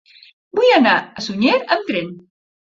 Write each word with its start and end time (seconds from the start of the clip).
Vull 0.59 0.71
anar 0.77 0.93
a 1.01 1.27
Sunyer 1.27 1.59
amb 1.77 1.85
tren. 1.93 2.11